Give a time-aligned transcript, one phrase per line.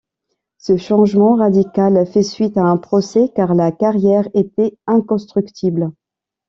[0.57, 5.91] Ce changement radical fait suite à un procès, car la carrière était inconstructible.